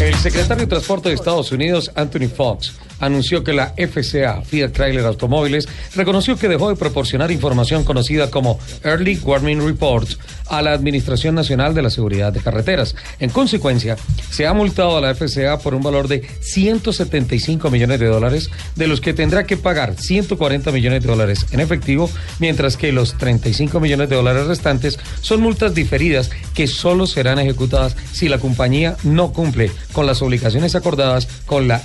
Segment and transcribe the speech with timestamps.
[0.00, 5.04] El secretario de Transporte de Estados Unidos, Anthony Fox, anunció que la FCA, Fiat Chrysler
[5.04, 11.34] Automóviles, reconoció que dejó de proporcionar información conocida como Early Warning Reports a la Administración
[11.34, 12.94] Nacional de la Seguridad de Carreteras.
[13.18, 13.96] En consecuencia,
[14.30, 18.86] se ha multado a la FCA por un valor de 175 millones de dólares, de
[18.86, 23.80] los que tendrá que pagar 140 millones de dólares en efectivo, mientras que los 35
[23.80, 29.32] millones de dólares restantes son multas diferidas que solo serán ejecutadas si la compañía no
[29.32, 31.82] cumple con las obligaciones acordadas con la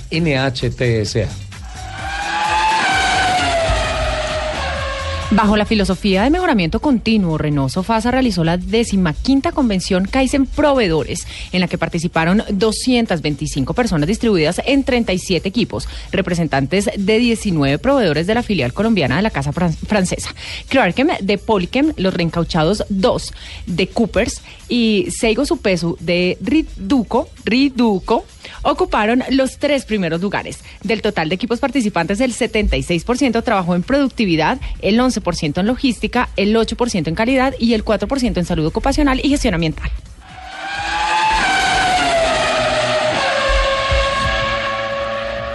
[5.34, 11.60] Bajo la filosofía de mejoramiento continuo, Renault Sofasa realizó la decimaquinta convención Kaizen Proveedores, en
[11.62, 18.42] la que participaron 225 personas distribuidas en 37 equipos, representantes de 19 proveedores de la
[18.42, 20.34] filial colombiana de la casa fran- francesa.
[20.68, 23.32] Clarkem de Polychem, los reencauchados 2
[23.68, 28.26] de Coopers y Seigo Supesu de Riduco, Riduco
[28.62, 30.60] ocuparon los tres primeros lugares.
[30.82, 36.54] Del total de equipos participantes, el 76% trabajó en productividad, el 11% en logística, el
[36.54, 39.90] 8% en calidad y el 4% en salud ocupacional y gestión ambiental.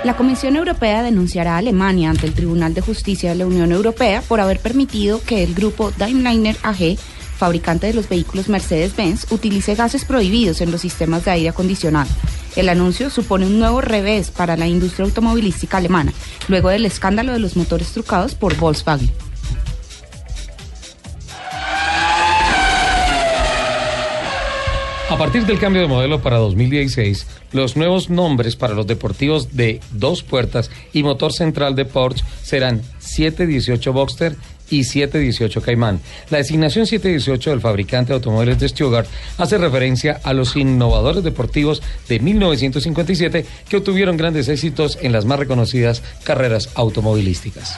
[0.07, 4.21] La Comisión Europea denunciará a Alemania ante el Tribunal de Justicia de la Unión Europea
[4.25, 6.97] por haber permitido que el grupo Daimler AG,
[7.37, 12.09] fabricante de los vehículos Mercedes-Benz, utilice gases prohibidos en los sistemas de aire acondicionado.
[12.57, 16.11] El anuncio supone un nuevo revés para la industria automovilística alemana,
[16.47, 19.11] luego del escándalo de los motores trucados por Volkswagen.
[25.07, 29.79] A partir del cambio de modelo para 2016, los nuevos nombres para los deportivos de
[29.91, 34.35] dos puertas y motor central de Porsche serán 718 Boxster
[34.69, 35.99] y 718 Cayman.
[36.29, 39.07] La designación 718 del fabricante de automóviles de Stuttgart
[39.37, 45.39] hace referencia a los innovadores deportivos de 1957 que obtuvieron grandes éxitos en las más
[45.39, 47.77] reconocidas carreras automovilísticas.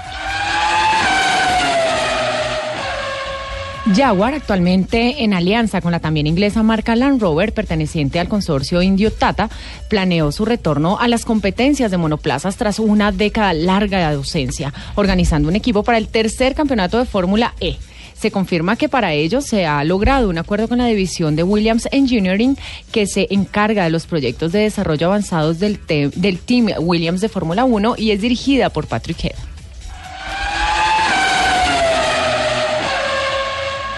[3.95, 9.11] Jaguar, actualmente en alianza con la también inglesa marca Land Rover, perteneciente al consorcio indio
[9.11, 9.49] Tata,
[9.89, 15.49] planeó su retorno a las competencias de monoplazas tras una década larga de ausencia, organizando
[15.49, 17.77] un equipo para el tercer campeonato de Fórmula E.
[18.13, 21.87] Se confirma que para ello se ha logrado un acuerdo con la división de Williams
[21.91, 22.57] Engineering
[22.91, 27.65] que se encarga de los proyectos de desarrollo avanzados del, del Team Williams de Fórmula
[27.65, 29.58] 1 y es dirigida por Patrick Head.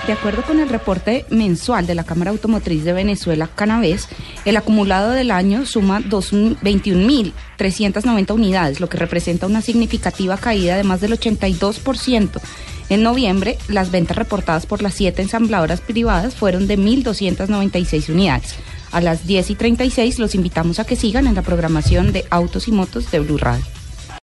[0.07, 4.07] De acuerdo con el reporte mensual de la Cámara Automotriz de Venezuela, Canavés,
[4.45, 10.84] el acumulado del año suma dos- 21.390 unidades, lo que representa una significativa caída de
[10.84, 12.41] más del 82%.
[12.90, 18.56] En noviembre, las ventas reportadas por las siete ensambladoras privadas fueron de 1.296 unidades.
[18.91, 22.67] A las 10 y 36 los invitamos a que sigan en la programación de Autos
[22.67, 23.63] y Motos de Blue Radio.